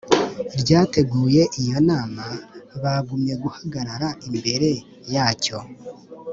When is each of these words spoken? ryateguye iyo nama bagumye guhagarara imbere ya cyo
ryateguye 0.61 1.41
iyo 1.61 1.77
nama 1.89 2.25
bagumye 2.83 3.33
guhagarara 3.43 4.07
imbere 4.27 4.69
ya 5.13 5.27
cyo 5.43 5.59